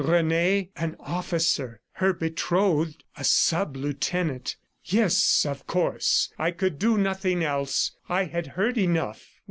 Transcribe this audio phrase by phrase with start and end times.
[0.03, 1.79] Rene an officer!
[1.91, 4.55] Her betrothed a sub lieutenant!
[4.83, 6.33] "Yes, of course!
[6.39, 7.91] I could do nothing else....
[8.09, 9.23] I had heard enough!"